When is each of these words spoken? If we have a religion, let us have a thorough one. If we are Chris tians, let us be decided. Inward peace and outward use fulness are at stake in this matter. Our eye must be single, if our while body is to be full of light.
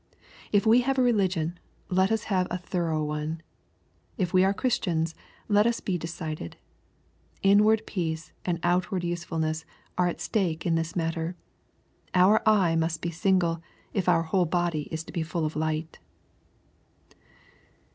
If 0.51 0.65
we 0.65 0.81
have 0.81 0.97
a 0.97 1.03
religion, 1.03 1.59
let 1.89 2.11
us 2.11 2.23
have 2.23 2.47
a 2.49 2.57
thorough 2.57 3.03
one. 3.03 3.43
If 4.17 4.33
we 4.33 4.43
are 4.43 4.51
Chris 4.51 4.79
tians, 4.79 5.13
let 5.47 5.67
us 5.67 5.79
be 5.79 5.95
decided. 5.95 6.57
Inward 7.43 7.85
peace 7.85 8.31
and 8.43 8.59
outward 8.63 9.03
use 9.03 9.23
fulness 9.23 9.63
are 9.99 10.07
at 10.07 10.19
stake 10.19 10.65
in 10.65 10.73
this 10.73 10.95
matter. 10.95 11.35
Our 12.15 12.41
eye 12.49 12.75
must 12.75 12.99
be 13.03 13.11
single, 13.11 13.61
if 13.93 14.09
our 14.09 14.23
while 14.23 14.45
body 14.45 14.87
is 14.89 15.03
to 15.03 15.13
be 15.13 15.21
full 15.21 15.45
of 15.45 15.55
light. 15.55 15.99